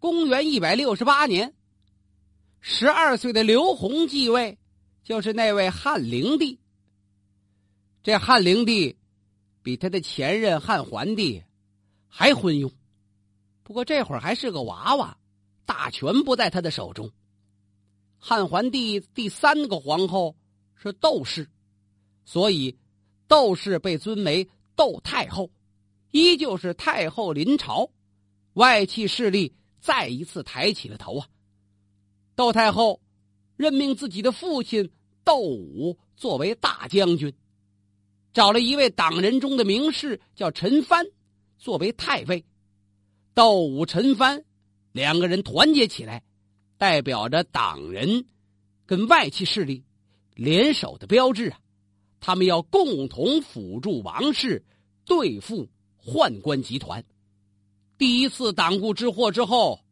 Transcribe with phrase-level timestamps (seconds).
[0.00, 1.54] 公元一百六十八年，
[2.58, 4.58] 十二岁的刘宏继位，
[5.04, 6.58] 就是那位汉灵帝。
[8.02, 8.96] 这汉灵帝
[9.62, 11.44] 比他的前任汉桓帝
[12.08, 12.72] 还昏庸，
[13.62, 15.18] 不过这会儿还是个娃娃，
[15.66, 17.12] 大权不在他的手中。
[18.16, 20.34] 汉桓帝第三个皇后
[20.76, 21.46] 是窦氏，
[22.24, 22.78] 所以
[23.28, 25.50] 窦氏被尊为窦太后，
[26.10, 27.90] 依旧是太后临朝，
[28.54, 31.28] 外戚势力再一次抬起了头啊。
[32.36, 33.00] 窦太后
[33.56, 34.90] 任命自己的父亲
[35.24, 37.32] 窦武作为大将军。
[38.32, 41.10] 找了一位党人中的名士，叫陈蕃，
[41.58, 42.44] 作为太尉。
[43.34, 44.44] 窦武、陈蕃
[44.92, 46.22] 两个人团结起来，
[46.78, 48.26] 代表着党人
[48.86, 49.84] 跟外戚势力
[50.34, 51.58] 联手的标志啊！
[52.20, 54.64] 他们要共同辅助王室
[55.04, 55.68] 对付
[56.04, 57.04] 宦官集团。
[58.00, 59.84] 第一次党锢之祸之后，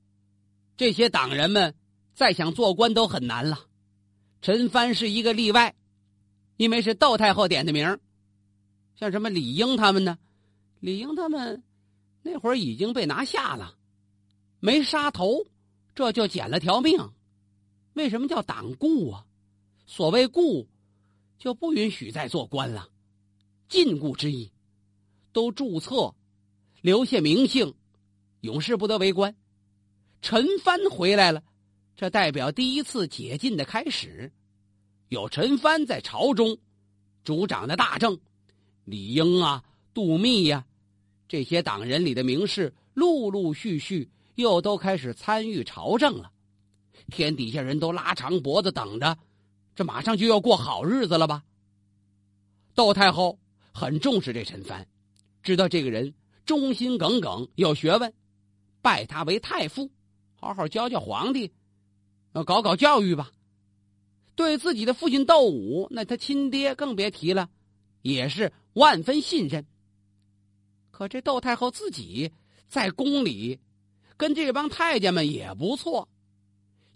[0.78, 1.74] 这些党人们
[2.14, 3.66] 再想做官都很难了。
[4.40, 5.76] 陈蕃是一个例外，
[6.56, 7.98] 因为是窦太后点的名
[8.96, 10.18] 像什么李英他们呢？
[10.80, 11.62] 李英他们
[12.22, 13.76] 那会儿已经被拿下了，
[14.58, 15.44] 没杀头，
[15.94, 17.10] 这就捡了条命。
[17.92, 19.26] 为什么叫党锢啊？
[19.84, 20.66] 所谓锢，
[21.38, 22.88] 就不允许再做官了，
[23.68, 24.50] 禁锢之意。
[25.30, 26.14] 都注册，
[26.80, 27.74] 留下名姓，
[28.40, 29.34] 永世不得为官。
[30.20, 31.42] 陈蕃回来了，
[31.96, 34.32] 这代表第一次解禁的开始。
[35.08, 36.58] 有陈蕃在朝中
[37.24, 38.18] 主掌的大政。
[38.84, 40.64] 李英啊，杜密呀，
[41.28, 46.32] 这些党人里的名士，陆陆续续又都开始参与朝政了。
[47.08, 49.18] 天底下人都拉长脖子等着，
[49.74, 51.44] 这马上就要过好日子了吧？
[52.74, 53.38] 窦太后
[53.72, 54.86] 很重视这陈蕃，
[55.42, 56.14] 知道这个人
[56.46, 58.12] 忠心耿耿，有学问，
[58.88, 59.90] 拜他为太傅，
[60.34, 61.52] 好好教教皇帝，
[62.32, 63.30] 要搞搞教育吧。
[64.34, 67.50] 对自己的父亲窦武，那他亲爹更别提了，
[68.00, 68.50] 也是。
[68.72, 69.66] 万分信任。
[70.90, 72.32] 可这窦太后自己
[72.66, 73.60] 在宫里，
[74.16, 76.08] 跟这帮太监们也不错，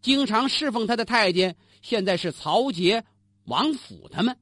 [0.01, 3.05] 经常侍奉他的太监现在是曹节、
[3.45, 4.39] 王府他们。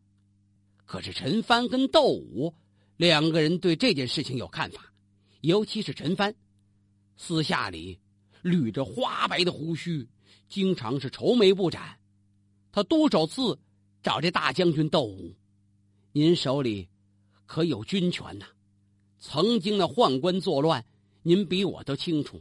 [0.84, 2.54] 可是陈蕃跟窦武
[2.96, 4.92] 两个人对这件事情有看法，
[5.40, 6.32] 尤其是陈蕃，
[7.22, 7.98] 私下里
[8.42, 10.08] 捋着花白的胡须，
[10.48, 11.98] 经常是愁眉不展。
[12.72, 13.58] 他多少次
[14.02, 15.36] 找这大将军窦武
[16.12, 16.88] ：“您手里。”
[17.44, 18.46] 可有军权呐？
[19.18, 20.82] 曾经的宦官作乱，
[21.22, 22.40] 您比我都清楚。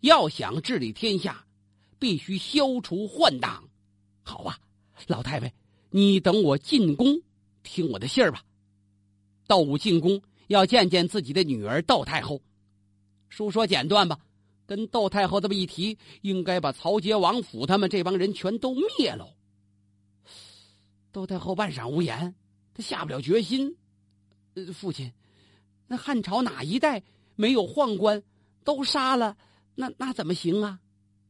[0.00, 1.46] 要想治理天下，
[2.00, 3.70] 必须消除宦党。
[4.24, 4.58] 好啊，
[5.06, 5.54] 老太尉，
[5.90, 7.22] 你等我进宫，
[7.62, 8.42] 听我的信儿吧。
[9.46, 12.42] 窦武进宫要见见自己的女儿窦太后。
[13.34, 14.20] 书说简断吧，
[14.64, 19.28] 跟窦太后这么一提，应该把曹节、王府他们这帮人全都灭了。
[21.10, 22.32] 窦太后半晌无言，
[22.72, 23.76] 她下不了决心。
[24.54, 25.12] 呃，父亲，
[25.88, 27.02] 那汉朝哪一代
[27.34, 28.22] 没有宦官？
[28.62, 29.36] 都杀了，
[29.74, 30.78] 那那怎么行啊？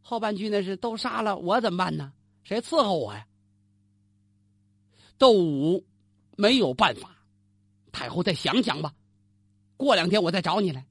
[0.02, 2.12] 后半句那是都杀了，我怎么办呢？
[2.42, 3.26] 谁伺候我呀？
[5.16, 5.86] 窦武
[6.36, 7.16] 没有办法，
[7.90, 8.92] 太后再想想吧。
[9.78, 10.86] 过两天我再找你来。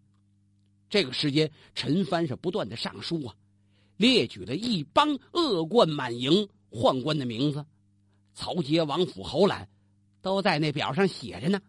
[0.94, 3.34] 这个时间，陈蕃是不断的上书啊，
[3.98, 7.66] 列举了一帮恶贯满盈宦官的名字，
[8.36, 9.68] 曹节、王府、侯览，
[10.22, 11.60] 都在那表上写着呢。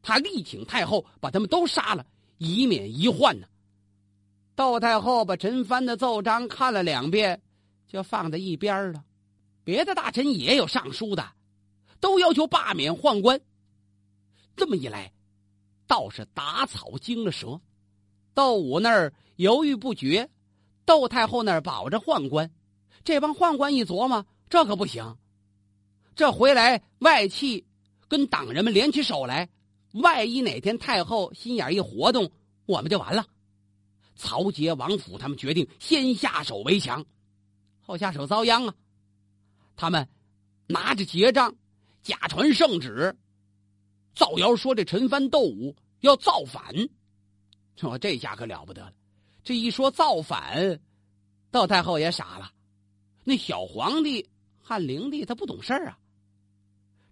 [0.00, 2.06] 他力请太后把他们都杀了，
[2.38, 3.46] 以免一患呢。
[4.54, 7.42] 窦太后把陈蕃的奏章看了两遍，
[7.86, 9.04] 就放在一边了。
[9.64, 11.30] 别的大臣也有上书的，
[12.00, 13.38] 都要求罢免宦官。
[14.56, 15.12] 这么一来，
[15.86, 17.60] 倒是打草惊了蛇。
[18.34, 20.28] 窦武那儿犹豫不决，
[20.84, 22.50] 窦太后那儿保着宦官。
[23.04, 25.16] 这帮宦官一琢磨，这可不行。
[26.14, 27.64] 这回来外戚
[28.08, 29.48] 跟党人们联起手来。
[29.92, 32.30] 万一哪天太后心眼一活动，
[32.66, 33.26] 我们就完了。
[34.14, 37.04] 曹节、王府他们决定先下手为强，
[37.80, 38.74] 后下手遭殃啊！
[39.74, 40.06] 他们
[40.68, 41.56] 拿着结账，
[42.02, 43.16] 假传圣旨，
[44.14, 46.62] 造谣说这陈蕃、窦武要造反。
[47.98, 48.92] 这下可了不得了，
[49.42, 50.80] 这一说造反，
[51.50, 52.52] 窦太后也傻了。
[53.24, 54.28] 那小皇帝
[54.62, 55.98] 汉灵帝他不懂事儿啊，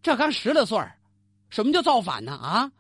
[0.03, 0.99] 这刚十来岁儿。
[1.51, 2.33] 什么叫造反呢？
[2.33, 2.73] 啊，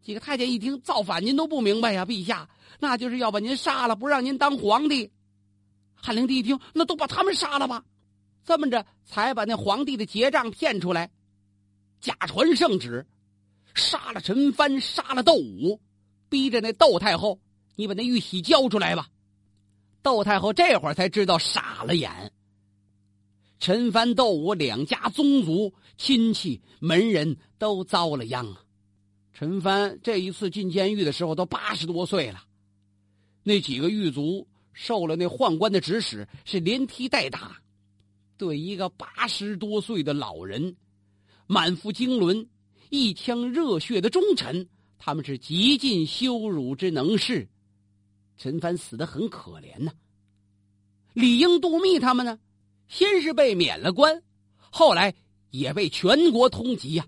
[0.00, 2.48] 几个太监一听造反，您都不明白呀，陛下，
[2.78, 5.10] 那就是要把您杀了，不让您当皇帝。
[5.96, 7.84] 汉灵帝一听，那都把他们杀了吧，
[8.44, 11.10] 这么着才把那皇帝的结账骗出来，
[12.00, 13.04] 假传圣旨，
[13.74, 15.80] 杀了陈蕃，杀了窦武，
[16.34, 17.38] 逼着那窦太后，
[17.76, 19.08] 你把那玉玺交出来吧。
[20.02, 22.32] 窦太后这会儿才知道傻了眼。
[23.60, 28.64] 陈蕃、窦武两家宗族、亲戚、门人都遭了殃啊！
[29.32, 32.42] 陈蕃这一次进监狱的时候都八十多岁了，
[33.44, 37.62] 那几个狱卒受了那宦官的指使，是连踢带打，
[38.36, 40.76] 对一个八十多岁的老人，
[41.46, 42.48] 满腹经纶、
[42.90, 47.48] 一腔热血的忠臣，他们是极尽羞辱之能事。
[48.36, 49.92] 陈帆死的很可怜呐。
[51.12, 52.38] 李英、杜密他们呢？
[52.88, 54.22] 先是被免了官，
[54.58, 55.14] 后来
[55.50, 57.06] 也被全国通缉呀。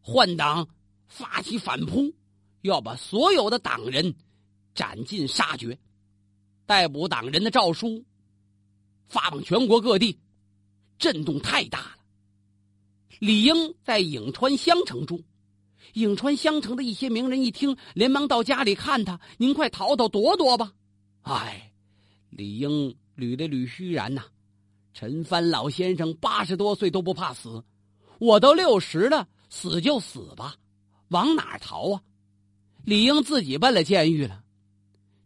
[0.00, 0.68] 换党
[1.06, 2.14] 发起反扑，
[2.60, 4.14] 要把所有的党人
[4.74, 5.78] 斩尽杀绝。
[6.64, 8.04] 逮捕党人的诏书
[9.06, 10.18] 发往全国各地，
[10.98, 11.98] 震动太大了。
[13.18, 15.24] 李英在颍川襄城住，
[15.94, 20.72] 颍川襄城的一些名人一听，连忙到家里看他：“您快逃逃躲躲吧！”
[21.22, 21.72] 哎，
[22.30, 22.70] 李英
[23.16, 24.24] 捋了捋须髯呐。
[24.94, 27.62] 陈蕃老先生八十多岁都不怕死，
[28.18, 30.56] 我都六十了，死就死吧，
[31.08, 32.02] 往哪逃啊？
[32.84, 34.42] 李英自己奔了监狱了。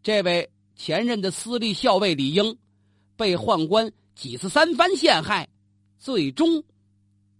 [0.01, 2.57] 这位前任的私立校尉李英，
[3.15, 5.49] 被宦官几次三番陷害，
[5.97, 6.63] 最终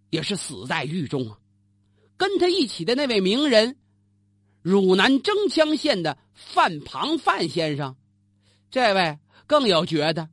[0.09, 1.37] 也是死在狱中啊。
[2.23, 3.75] 跟他一起的那位名人，
[4.61, 7.97] 汝南征羌县的范庞范先生，
[8.71, 10.29] 这位更有觉得。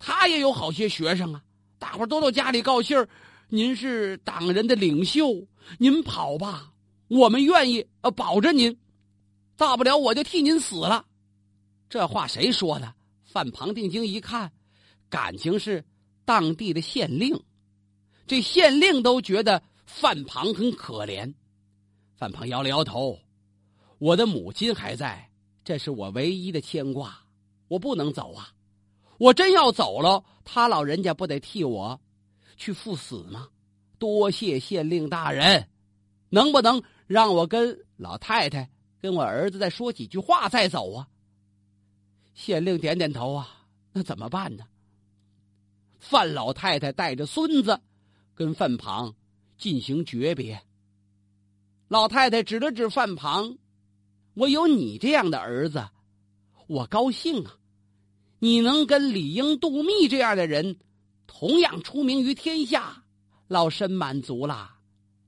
[0.00, 1.44] 他也有好些学生啊，
[1.78, 3.08] 大伙都到家里告信儿。
[3.48, 5.46] 您是党人的领袖，
[5.78, 6.72] 您跑吧，
[7.06, 8.76] 我们愿意呃保着您，
[9.56, 11.06] 大不了我就替您死了。
[11.88, 12.92] 这话谁说的？
[13.22, 14.50] 范庞定睛一看，
[15.08, 15.84] 感情是
[16.24, 17.40] 当地的县令，
[18.26, 21.32] 这县令都觉得范庞很可怜。
[22.16, 23.18] 范庞摇了摇头
[23.98, 25.30] ：“我的母亲还在，
[25.64, 27.18] 这是我唯一的牵挂，
[27.68, 28.50] 我不能走啊。”
[29.16, 32.00] 我真要走了，他老人家不得替我
[32.56, 33.48] 去赴死吗？
[33.96, 35.68] 多谢县令大人，
[36.30, 38.68] 能不能让我跟老太太、
[39.00, 41.08] 跟我儿子再说几句话再走啊？
[42.34, 44.66] 县令点点头啊，那怎么办呢？
[46.00, 47.80] 范老太太带着孙子
[48.34, 49.14] 跟范庞
[49.56, 50.62] 进行诀别。
[51.88, 53.56] 老太太指了指范庞
[54.34, 55.88] ：“我有你这样的儿子，
[56.66, 57.56] 我高兴啊。”
[58.40, 60.76] 你能跟李英、杜密这样的人
[61.26, 63.04] 同样出名于天下，
[63.48, 64.70] 老身满足了，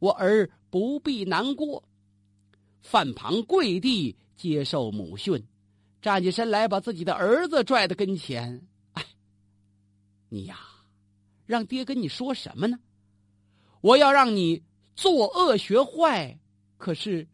[0.01, 1.83] 我儿不必难过。
[2.83, 5.43] 范庞跪地接受母训，
[6.03, 9.07] 站起身来，把自己的儿子拽到跟前：“哎，
[10.29, 10.59] 你呀，
[11.47, 12.79] 让爹跟你说什么呢？
[13.87, 14.65] 我要让你
[14.97, 16.37] 作恶学坏，
[16.77, 17.29] 可是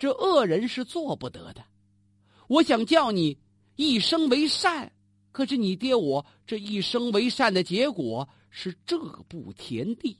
[0.00, 1.64] 这恶人是做不得的。
[2.48, 3.38] 我想叫你
[3.76, 4.92] 一生为善。”
[5.30, 10.18] 可是你爹我这一生为善的结果是这步田地，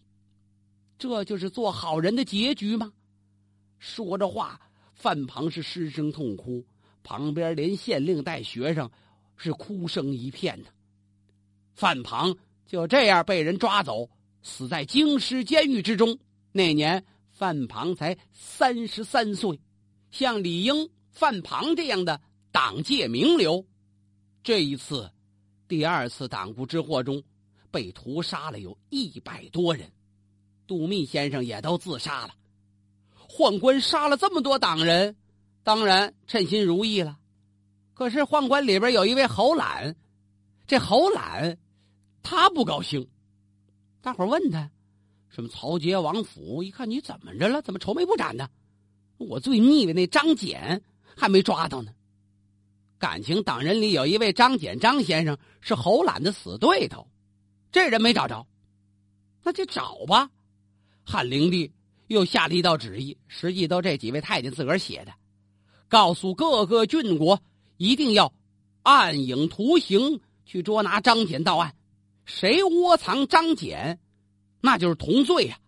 [0.96, 2.92] 这就是做好人的结局吗？
[3.78, 4.58] 说着话，
[4.94, 6.64] 范庞是失声痛哭，
[7.02, 8.88] 旁边连县令带学生
[9.36, 10.70] 是哭声一片的。
[11.74, 12.34] 范庞
[12.66, 14.08] 就这样被人抓走，
[14.42, 16.18] 死在京师监狱之中。
[16.52, 19.58] 那年范庞才三十三岁，
[20.10, 23.64] 像李英、范庞这样的党界名流。
[24.42, 25.10] 这一次，
[25.66, 27.22] 第二次党锢之祸中，
[27.70, 29.90] 被屠杀了有一百多人，
[30.66, 32.34] 杜密先生也都自杀了。
[33.28, 35.16] 宦官杀了这么多党人，
[35.62, 37.18] 当然称心如意了。
[37.94, 39.96] 可是宦官里边有一位侯览，
[40.66, 41.56] 这侯览
[42.22, 43.08] 他不高兴。
[44.02, 44.68] 大伙问他，
[45.28, 46.60] 什么曹节王府？
[46.60, 47.62] 一看你怎么着了？
[47.62, 48.50] 怎么愁眉不展的？
[49.16, 50.82] 我最腻歪那张俭
[51.16, 51.92] 还没抓到呢。
[52.98, 57.06] 感情党人里有一位张俭张先生是侯览的死对头，
[57.70, 58.44] 这人没找着，
[59.44, 60.28] 那就找吧。
[61.04, 61.72] 汉灵帝
[62.08, 65.12] 又下了一道旨意，实际都这几位太监自个儿写的，
[65.88, 67.40] 告诉各个郡国
[67.76, 68.32] 一定要
[68.82, 71.74] 暗影图形去捉拿张俭到案，
[72.24, 73.98] 谁窝藏张俭，
[74.60, 75.58] 那就是同罪呀。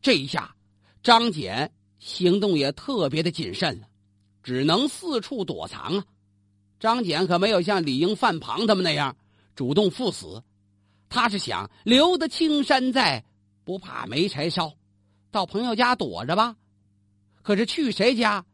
[0.00, 0.54] 这一下，
[1.02, 3.88] 张俭行动也特别的谨慎了，
[4.42, 6.04] 只能四处躲藏啊。
[6.78, 9.16] 张俭可没有像李英、范庞他们那样
[9.56, 10.42] 主动赴死，
[11.08, 13.24] 他是想留得青山在，
[13.64, 14.72] 不怕没柴烧，
[15.30, 16.56] 到朋友家躲着吧。
[17.42, 18.44] 可是去谁家，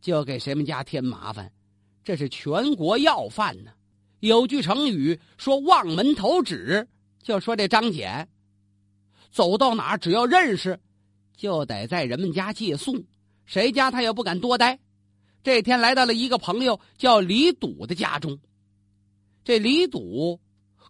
[0.00, 1.52] 就给谁们家添麻烦，
[2.02, 3.72] 这是全国要犯呢。
[4.20, 6.88] 有句成语说“望门投止”，
[7.22, 8.28] 就说这张俭
[9.30, 10.80] 走到哪，只要认识，
[11.36, 13.04] 就得在人们家借宿，
[13.46, 14.78] 谁家他也不敢多待。
[15.42, 18.38] 这天来到了一个朋友叫李笃的家中，
[19.44, 20.40] 这李赌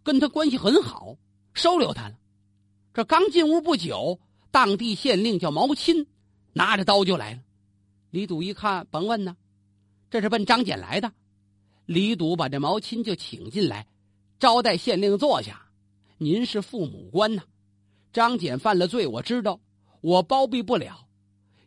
[0.02, 1.16] 跟他关系很好，
[1.52, 2.14] 收留他了。
[2.94, 4.18] 这刚进屋不久，
[4.50, 6.06] 当地县令叫毛钦，
[6.54, 7.42] 拿着刀就来了。
[8.10, 9.36] 李赌一看，甭问呢，
[10.10, 11.12] 这是奔张简来的。
[11.88, 13.86] 李赌把这毛钦就请进来，
[14.38, 15.70] 招待县令坐下。
[16.18, 17.42] 您是父母官呐，
[18.12, 19.58] 张俭犯了罪，我知道，
[20.02, 21.08] 我包庇不了。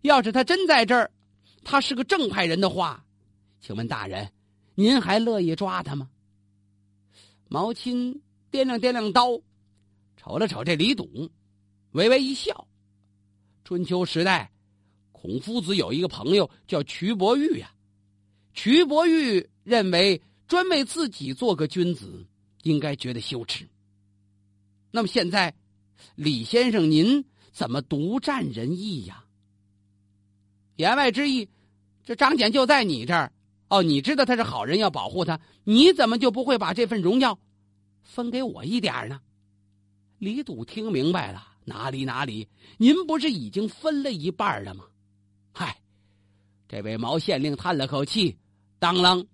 [0.04, 1.10] 要是他真在这儿，
[1.64, 3.04] 他是个正派人的话，
[3.62, 4.32] 请问大人，
[4.76, 6.08] 您还乐意抓他吗？
[7.48, 9.42] 毛钦掂量掂量刀，
[10.18, 11.32] 瞅了瞅这李赌，
[11.94, 12.68] 微微一笑。
[13.64, 14.52] 春秋时代，
[15.12, 17.74] 孔夫子有一个朋友叫瞿伯玉呀。
[18.54, 22.26] 瞿伯玉认为，专为自己做个君子，
[22.64, 23.68] 应该觉得羞耻。
[24.92, 25.54] 那么现在，
[26.16, 29.24] 李先生您怎么独占人意呀？
[30.76, 31.48] 言外之意，
[32.04, 33.32] 这张简就在你这儿
[33.70, 33.84] 哦。
[33.84, 37.38] 你知道他是好人，要保护他，你怎么就不会把这份荣耀
[38.02, 39.22] 分给我一点呢？
[40.18, 44.86] 李赌听明白了，哪里哪里，您不是已经分了一半了吗？
[45.52, 45.80] 嗨，
[46.68, 48.38] 这位毛县令叹了口气，
[48.80, 49.26] 当啷，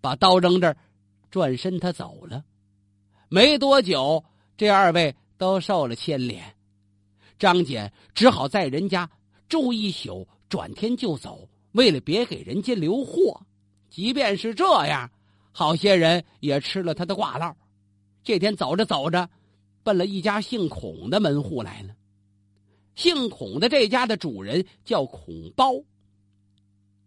[0.00, 0.76] 把刀扔这儿，
[1.30, 2.44] 转身他走了。
[3.28, 4.24] 没多久，
[4.56, 6.54] 这二位都受了牵连，
[7.38, 9.10] 张简只好在人家
[9.48, 10.26] 住一宿。
[10.48, 13.38] 转天就走，为了别给人家留货。
[13.90, 15.10] 即便是这样，
[15.52, 17.54] 好些人也吃了他的挂烙。
[18.24, 19.28] 这天走着走着，
[19.82, 21.94] 奔了一家姓孔的门户来了。
[22.94, 25.74] 姓孔的这家的主人叫孔包，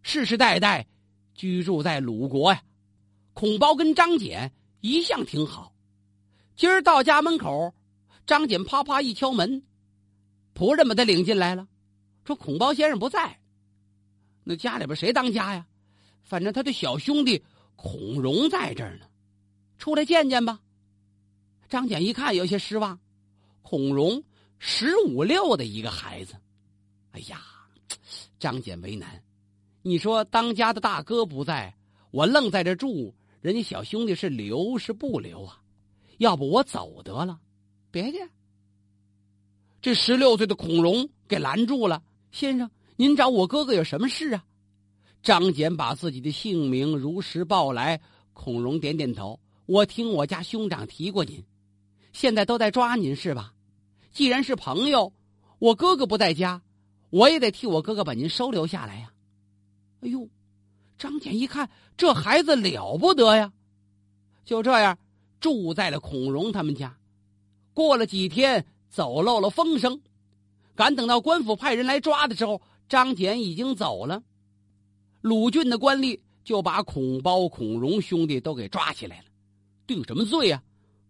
[0.03, 0.85] 世世代代
[1.33, 2.61] 居住在鲁国呀。
[3.33, 5.73] 孔包跟张简一向挺好。
[6.55, 7.73] 今儿到家门口，
[8.25, 9.63] 张简啪啪一敲门，
[10.53, 11.67] 仆人把他领进来了。
[12.23, 13.39] 说孔包先生不在，
[14.43, 15.65] 那家里边谁当家呀？
[16.23, 17.43] 反正他的小兄弟
[17.75, 19.05] 孔融在这儿呢，
[19.77, 20.59] 出来见见吧。
[21.67, 22.99] 张简一看有些失望，
[23.61, 24.23] 孔融
[24.59, 26.35] 十五六的一个孩子，
[27.11, 27.41] 哎呀，
[28.39, 29.23] 张简为难。
[29.81, 31.75] 你说当家的大哥不在，
[32.11, 35.59] 我愣在这住，人家小兄弟是留是不留啊？
[36.19, 37.39] 要不我走得了？
[37.89, 38.29] 别介，
[39.81, 42.03] 这十六岁的孔融给拦住了。
[42.31, 44.45] 先生，您找我哥哥有什么事啊？
[45.23, 47.99] 张简把自己的姓名如实报来。
[48.33, 51.43] 孔融点点头：“我听我家兄长提过您，
[52.13, 53.53] 现在都在抓您是吧？
[54.11, 55.11] 既然是朋友，
[55.59, 56.61] 我哥哥不在家，
[57.09, 59.11] 我也得替我哥哥把您收留下来呀。”
[60.01, 60.27] 哎呦，
[61.01, 61.67] 张简一看
[61.97, 63.51] 这孩子了不得呀，
[64.45, 64.99] 就这样
[65.39, 66.95] 住在了孔融他们家。
[67.73, 69.99] 过了几天，走漏了风声。
[70.75, 74.21] 赶等到官府派人来抓的时候，张简已经走了。
[75.21, 79.25] 鲁郡的官吏就把孔包、孔融兄弟都给抓起来了，
[79.87, 80.61] 定什么罪呀？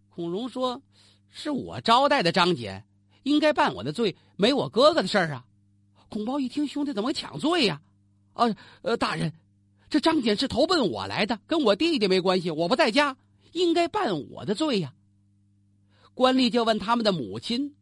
[0.08, 0.80] 孔融说
[1.28, 2.82] ：“是我招待的张简，
[3.24, 5.44] 应该办我的罪，没我哥哥的事儿啊。”
[6.08, 7.82] 孔包一听，兄弟怎么抢罪呀？
[8.32, 8.46] 啊，
[8.80, 9.30] 呃，大人，
[9.92, 13.14] 这张简是投奔我来的，跟我弟弟没关系，我不在家，
[13.52, 14.94] 应该办我的罪呀。
[16.14, 17.74] 官吏就问他们的母亲。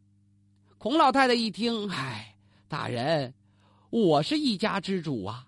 [0.77, 2.35] 孔老太太一听，唉，
[2.67, 3.33] 大人，
[3.91, 5.47] 我是一家之主啊，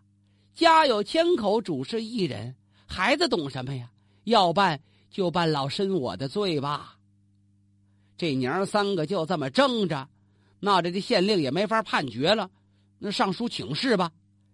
[0.55, 2.55] 家有千口，主是一人，
[2.87, 3.91] 孩子懂什么呀？
[4.23, 4.79] 要办
[5.11, 6.95] 就办老身我的罪吧。
[8.15, 10.07] 这娘三个就这么争着，
[10.61, 12.49] 那这这县令也没法判决了，
[12.99, 14.13] 那上书请示吧。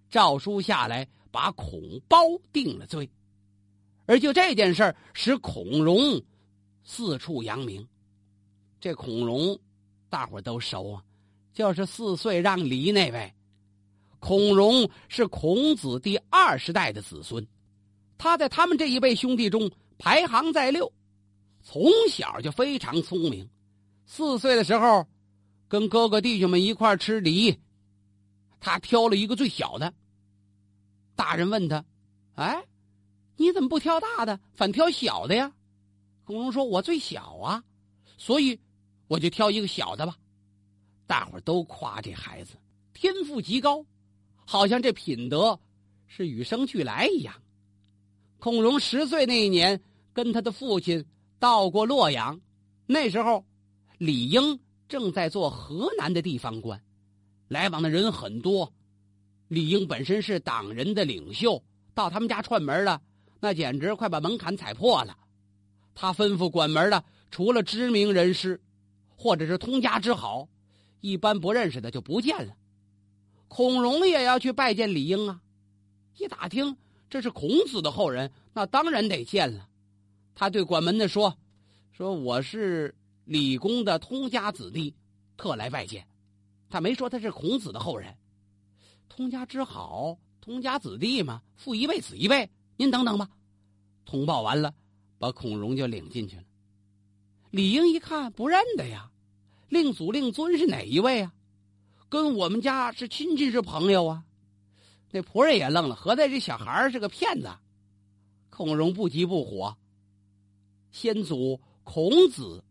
[0.10, 2.20] 诏书下来，把孔包
[2.52, 3.10] 定了罪，
[4.06, 6.22] 而就这件事使孔融
[6.84, 7.88] 四处扬名。
[8.80, 9.60] 这孔融。
[10.12, 11.04] 大伙都熟啊，
[11.54, 13.32] 就是四岁让梨那位，
[14.18, 17.46] 孔融是孔子第二十代的子孙，
[18.18, 19.70] 他在他们这一辈兄弟中
[20.00, 20.92] 排行在六，
[21.62, 23.48] 从小就非常聪明。
[24.08, 25.06] 四岁的时候，
[25.68, 27.56] 跟哥哥弟兄们一块吃梨，
[28.60, 29.94] 他挑了一个最小的。
[31.20, 31.84] 大人问他
[32.36, 32.64] ：“哎，
[33.36, 35.52] 你怎么不挑大的，反挑小的呀？”
[36.24, 37.62] 孔融说：“我最小啊，
[38.18, 38.58] 所以。”
[39.10, 40.16] 我就挑一个小的吧，
[41.08, 42.54] 大伙儿都夸这孩子
[42.94, 43.84] 天赋极高，
[44.46, 45.60] 好像这品德
[46.06, 47.34] 是与生俱来一样。
[48.38, 49.82] 孔融十岁那一年，
[50.14, 51.04] 跟他的父亲
[51.40, 52.40] 到过洛阳，
[52.86, 53.44] 那时候
[53.98, 56.80] 李英正在做河南的地方官，
[57.48, 58.72] 来往的人很多。
[59.50, 61.62] 李英本身是党人的领袖，
[61.94, 63.02] 到他们家串门了，
[63.42, 65.18] 那简直快把门槛踩破了。
[65.94, 68.62] 他吩咐管门的，除了知名人士。
[69.22, 70.48] 或者是通家之好，
[71.02, 72.56] 一般不认识的就不见了。
[73.50, 75.42] 孔融也要去拜见李英啊！
[76.16, 76.78] 一打听
[77.10, 79.68] 这是孔子的后人，那当然得见了。
[80.34, 81.38] 他对管门的说
[81.92, 84.96] ：“说我是李公的通家子弟，
[85.36, 86.08] 特来拜见。”
[86.72, 88.16] 他没说他是孔子的后人。
[89.10, 92.50] 通家之好，通家子弟嘛，父一辈子一辈。
[92.78, 93.30] 您等等吧。
[94.06, 94.74] 通报完了，
[95.18, 96.44] 把孔融就领进去了。
[97.52, 99.12] 李英一看不认得呀，
[99.68, 101.34] 令祖令尊是哪一位啊？
[102.08, 104.24] 跟我们家是亲戚是朋友啊？
[105.12, 107.50] 那仆人也愣了，合在这小孩是个骗子。
[108.50, 109.76] 孔融不急不火。
[110.92, 112.64] 先祖孔子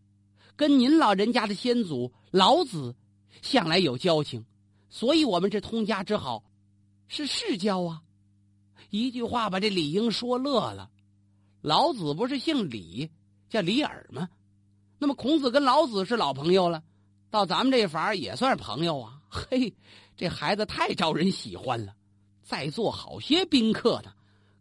[0.56, 2.94] 跟您老人家的先祖老子
[3.42, 4.44] 向来有交情，
[4.90, 6.44] 所以我们这通家之好
[7.06, 8.02] 是世交啊。
[8.90, 10.90] 一句话把这李英说乐了。
[11.60, 13.10] 老子不是姓李，
[13.48, 14.28] 叫李耳吗？
[14.98, 16.82] 那么孔子跟老子是老朋友了，
[17.30, 19.20] 到咱们这法也算是朋友啊。
[19.28, 19.74] 嘿，
[20.16, 21.94] 这孩子太招人喜欢了。
[22.42, 24.12] 在座好些宾客呢，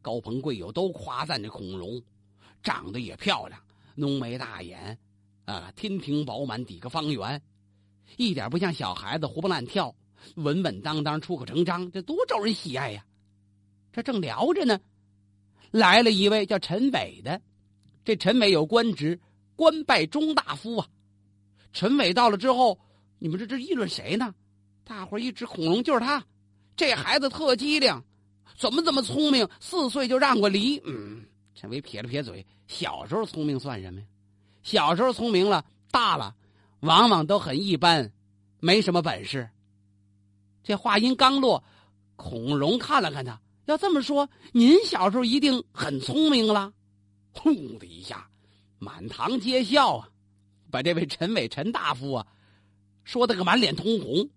[0.02, 2.02] 高朋贵友都夸赞这孔融，
[2.62, 3.60] 长得也漂亮，
[3.96, 4.98] 浓眉大眼，
[5.46, 7.42] 啊，天庭饱满，底个方圆，
[8.18, 9.96] 一点不像小孩子活蹦乱跳，
[10.36, 13.06] 稳稳当当，出口成章，这多招人喜爱呀！
[13.92, 14.80] 这正聊着呢，
[15.72, 17.42] 来了一位叫陈伟的，
[18.06, 19.20] 这陈伟有官职，
[19.56, 20.88] 官拜中大夫啊。
[21.74, 22.80] 陈伟到了之后，
[23.20, 24.34] 你们这这议论谁呢？
[24.84, 26.24] 大伙一指孔融，就是他。
[26.76, 28.04] 这孩子特机灵，
[28.56, 29.48] 怎么这么聪明？
[29.60, 30.82] 四岁就让过梨。
[30.86, 34.06] 嗯，陈伟撇了撇嘴，小时候聪明算什么呀？
[34.62, 36.36] 小时候聪明了，大了
[36.82, 38.12] 往往都很一般，
[38.60, 39.50] 没什么本事。
[40.68, 41.64] 这话音刚落，
[42.18, 46.74] 孔融看了看他，要这么说，您小时候一定很聪明了。
[47.32, 48.30] 轰的一下，
[48.78, 50.10] 满堂皆笑啊，
[50.70, 52.28] 把这位陈伟陈大夫啊，
[53.06, 54.30] 说的个满脸通红。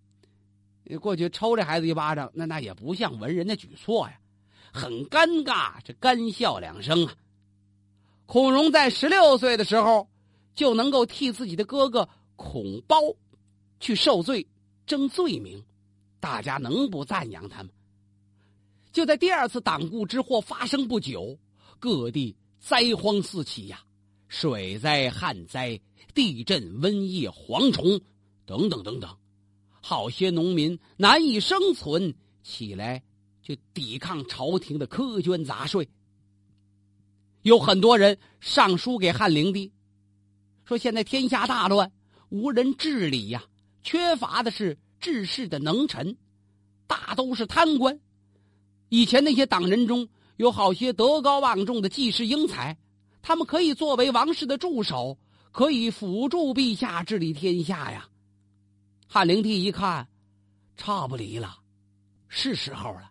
[1.00, 4.20] 过去抽这孩子一巴掌，那那也不像文人的举措呀，
[4.72, 7.14] 很尴尬，这干笑两声啊。
[8.26, 10.08] 孔融在十六岁的时候
[10.54, 13.16] 就能够替自己的哥哥孔褒
[13.80, 14.46] 去受罪、
[14.86, 15.60] 争罪名，
[16.20, 17.70] 大家能不赞扬他吗？
[18.92, 21.38] 就在第二次党锢之祸发生不久，
[21.78, 23.82] 各地灾荒四起呀，
[24.28, 25.80] 水灾、旱灾、
[26.12, 28.00] 地震、瘟疫、蝗虫
[28.44, 29.16] 等等等等。
[29.80, 33.02] 好些农民难以生存，起来
[33.42, 35.88] 就抵抗朝廷的苛捐杂税。
[37.42, 39.72] 有很多人上书给汉灵帝，
[40.64, 41.90] 说现在天下大乱，
[42.28, 43.44] 无人治理呀，
[43.82, 46.16] 缺乏的是治世的能臣，
[46.86, 47.98] 大都是贪官。
[48.88, 52.76] 以前那些党人中有好些德高望重的济世英才，
[53.22, 55.18] 他们可以作为王室的助手，
[55.52, 58.08] 可以辅助陛下治理天下呀。
[59.06, 60.08] 汉灵帝一看，
[60.76, 61.58] 差不离了，
[62.28, 63.10] 是时候了。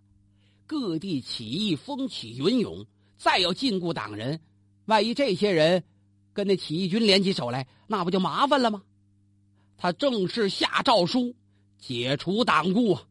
[0.67, 2.85] 各地起义风起云涌，
[3.17, 4.39] 再要禁锢党人，
[4.85, 5.83] 万一这些人
[6.31, 8.83] 跟那起义军联起手来，那不就麻烦了吗？
[9.77, 11.33] 他正式下诏书，
[11.79, 13.03] 解除党锢啊！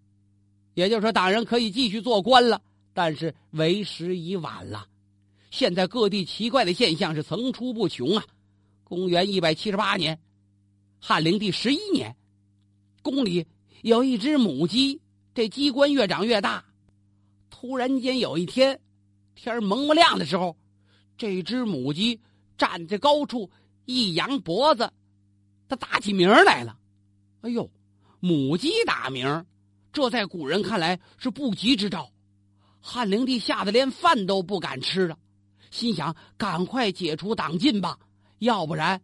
[0.74, 4.87] 也就是说，党人可以继续做官了，但是为时已晚了。
[5.50, 8.24] 现在各地奇怪的现象是层出不穷啊！
[8.85, 10.20] 公元一百七十八年，
[11.00, 12.14] 汉灵帝十一年。
[13.02, 13.46] 宫里
[13.83, 15.00] 有一只母鸡，
[15.35, 16.64] 这鸡冠越长越大。
[17.50, 18.81] 突然间有一天，
[19.35, 20.57] 天蒙蒙亮的时候，
[21.16, 22.20] 这只母鸡
[22.57, 23.50] 站在高处，
[23.85, 24.92] 一扬脖子，
[25.68, 26.78] 它打起鸣来了。
[27.40, 27.70] 哎呦，
[28.20, 29.46] 母鸡打鸣，
[29.92, 32.11] 这在古人看来是不吉之兆。
[32.81, 35.18] 汉灵帝吓得连饭都不敢吃了，
[35.70, 37.98] 心想：赶快解除党禁吧，
[38.38, 39.00] 要不然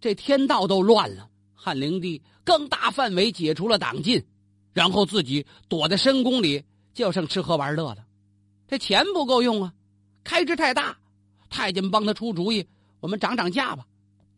[0.00, 1.28] 这天道都乱了。
[1.54, 4.24] 汉灵帝更大范围解除了党禁，
[4.72, 8.04] 然后自己躲在深宫里，就剩吃喝玩乐了。
[8.66, 9.74] 这钱不够用啊，
[10.24, 10.96] 开支太大。
[11.50, 12.66] 太监帮他出主意，
[13.00, 13.86] 我们涨涨价吧，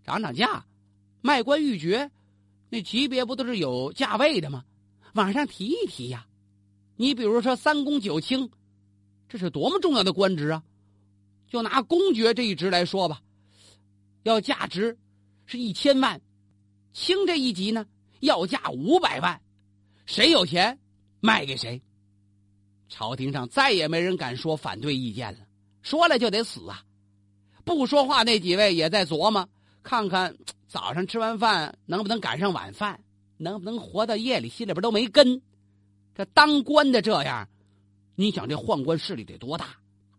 [0.05, 0.65] 涨涨价，
[1.23, 2.09] 卖官鬻爵，
[2.71, 4.65] 那级别不都是有价位的吗？
[5.15, 6.27] 往上提一提呀。
[6.97, 8.49] 你比如说三公九卿，
[9.29, 10.63] 这是多么重要的官职啊！
[11.49, 13.21] 就拿公爵这一职来说吧，
[14.23, 14.97] 要价值
[15.47, 16.21] 是一千万。
[16.93, 17.87] 卿这一级呢，
[18.21, 19.41] 要价五百万，
[20.07, 20.79] 谁有钱
[21.21, 21.83] 卖给谁。
[22.89, 25.41] 朝廷上再也没人敢说反对意见了，
[25.83, 26.85] 说了就得死啊！
[27.65, 29.49] 不说话那几位也在琢磨，
[29.83, 30.37] 看看
[30.69, 33.01] 早上吃完饭能不能赶上晚饭，
[33.37, 35.41] 能不能活到夜里，心里边都没根。
[36.15, 37.49] 这当官的这样，
[38.15, 39.77] 你想这宦官势力得多大？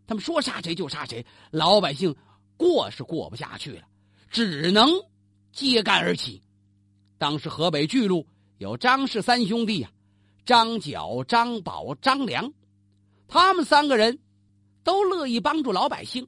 [0.08, 2.16] 他们说杀谁就杀谁，老百姓
[2.58, 3.84] 过是过不下去了，
[4.30, 4.90] 只能
[5.54, 6.42] 揭竿而起。
[7.18, 9.92] 当时河北巨鹿有张氏三兄弟啊，
[10.44, 12.52] 张角、张宝、张良，
[13.28, 14.20] 他们三个人
[14.84, 16.28] 都乐意帮助老百姓，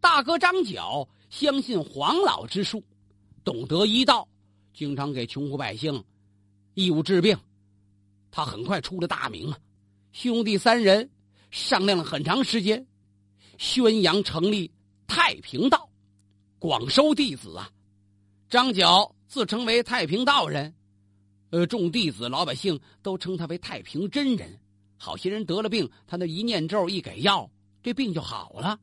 [0.00, 2.84] 大哥张角相信黄老之术，
[3.42, 4.28] 懂得医道，
[4.72, 6.04] 经常给穷苦百姓
[6.74, 7.36] 义务治病。
[8.30, 9.58] 他很快出了大名啊！
[10.12, 11.10] 兄弟三人
[11.50, 12.86] 商量了很长时间，
[13.58, 14.70] 宣扬成立
[15.08, 15.90] 太平道，
[16.60, 17.68] 广收弟子啊！
[18.48, 20.72] 张角自称为太平道人，
[21.50, 24.60] 呃，众弟子老百姓都称他为太平真人。
[24.96, 27.50] 好些人得了病，他那一念咒一给药，
[27.82, 28.78] 这病就好了。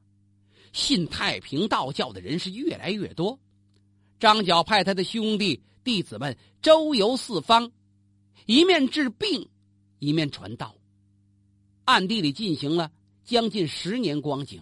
[0.73, 3.39] 信太平道教的人是越来越多。
[4.19, 7.71] 张角派他的兄弟弟子们周游四方，
[8.45, 9.49] 一面治病，
[9.99, 10.75] 一面传道，
[11.85, 12.91] 暗地里进行了
[13.23, 14.61] 将近十年光景。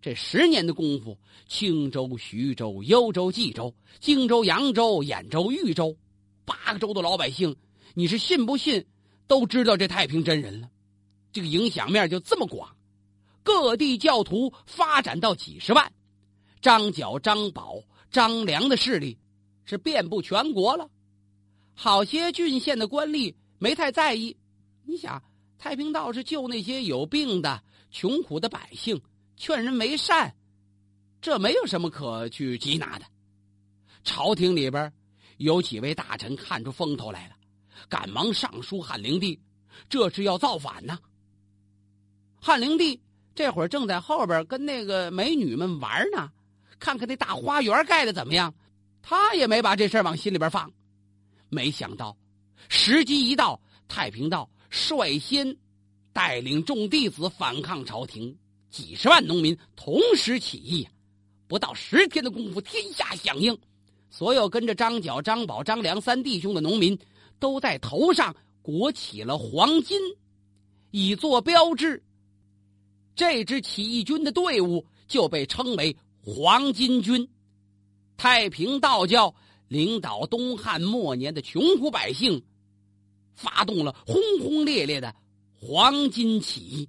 [0.00, 5.96] 这十年的功夫，青州、徐州、幽州、冀州、荆州、扬州、兖州、豫州，
[6.44, 7.54] 八个州的老百姓，
[7.94, 8.86] 你是信不信，
[9.26, 10.70] 都知道这太平真人了。
[11.32, 12.74] 这个影响面就这么广，
[13.48, 15.90] 各地教徒发展到几十万，
[16.60, 19.16] 张角、张宝、张良的势力
[19.64, 20.90] 是遍布全国了。
[21.74, 24.36] 好些郡县的官吏没太在意，
[24.84, 25.22] 你想，
[25.56, 29.00] 太平道是救那些有病的、穷苦的百姓，
[29.34, 30.36] 劝人为善，
[31.22, 33.06] 这没有什么可去缉拿的。
[34.04, 34.92] 朝廷里边
[35.38, 37.36] 有几位大臣看出风头来了，
[37.88, 39.40] 赶忙上书汉灵帝，
[39.88, 40.98] 这是要造反呢。
[42.38, 43.00] 汉灵帝
[43.38, 46.28] 这会儿正在后边跟那个美女们玩呢，
[46.80, 48.52] 看看那大花园盖的怎么样，
[49.00, 50.68] 他也没把这事儿往心里边放。
[51.48, 52.16] 没想到
[52.68, 55.56] 时机一到，太平道率先
[56.12, 58.36] 带领众弟子反抗朝廷，
[58.70, 60.88] 几十万农民同时起义，
[61.46, 63.56] 不到十天的功夫，天下响应，
[64.10, 66.98] 所有跟着张角、张宝、张良三弟兄的农民
[67.38, 69.96] 都在头上裹起了黄金，
[70.90, 72.02] 以作标志。
[73.18, 77.28] 这支起义军的队伍就被称为黄巾军。
[78.16, 79.34] 太平道教
[79.66, 82.40] 领导东汉末年的穷苦百姓，
[83.34, 85.12] 发动了轰轰烈烈的
[85.52, 86.88] 黄巾起义。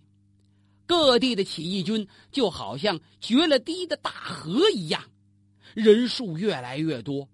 [0.85, 5.03] 各地的起义军就好像决了堤的大河一样，
[5.73, 7.27] 人数越来越多，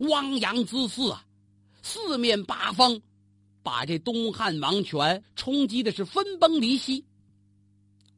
[0.00, 1.24] 汪洋恣肆啊！
[1.82, 3.00] 四面八方，
[3.62, 7.06] 把这东汉王权冲击的是分崩离析。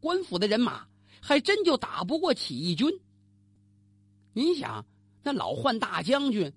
[0.04, 0.86] 官府的人马
[1.18, 2.86] 还真就打不过起义军。
[4.34, 4.84] 你想，
[5.22, 6.52] 那老换大将军，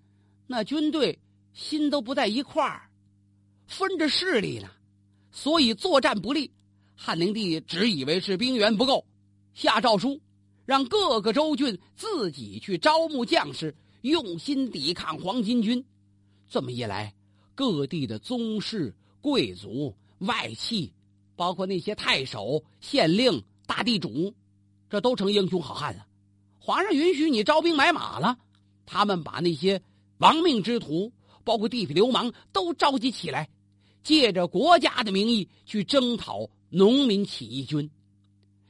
[0.48, 1.18] 那军队
[1.54, 2.90] 心都不在一块儿，
[3.66, 4.70] 分着势力呢，
[5.32, 6.52] 所以作战不利。
[6.94, 9.06] 汉灵帝只以为是兵源不够，
[9.54, 10.20] 下诏书，
[10.66, 15.82] 让各个州郡自己去招募将士，用心抵抗黄巾军。
[16.50, 17.16] 这么一来，
[17.56, 20.92] 各地的宗室、贵族、外戚。
[21.38, 24.34] 包括那些太守、县令、大地主，
[24.90, 26.06] 这都成英雄好汉了。
[26.60, 28.38] 皇上允许你招兵买马了，
[28.86, 29.82] 他们把那些
[30.18, 31.14] 亡命之徒，
[31.46, 33.48] 包括地痞流氓，都召集起来，
[34.04, 37.90] 借着国家的名义去征讨农民起义军。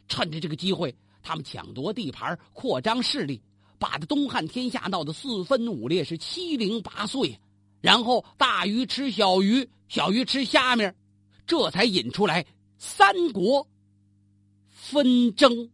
[0.09, 3.41] 趁着这个机会，他们抢夺地盘，扩张势力，
[3.79, 7.39] 把这东汉天下闹得四分五裂，是七零八碎。
[7.79, 10.83] 然后大鱼吃小鱼，小鱼吃虾米，
[11.45, 12.45] 这才引出来。
[12.77, 13.67] 三国
[14.69, 15.69] 纷争。